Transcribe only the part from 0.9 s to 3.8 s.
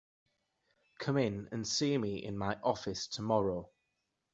Come in and see me in my office tomorrow.